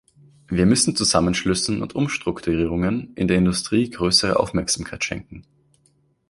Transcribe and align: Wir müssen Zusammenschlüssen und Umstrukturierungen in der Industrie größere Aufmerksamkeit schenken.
Wir 0.47 0.65
müssen 0.65 0.95
Zusammenschlüssen 0.95 1.83
und 1.83 1.93
Umstrukturierungen 1.93 3.13
in 3.13 3.27
der 3.27 3.37
Industrie 3.37 3.87
größere 3.87 4.39
Aufmerksamkeit 4.39 5.03
schenken. 5.03 5.45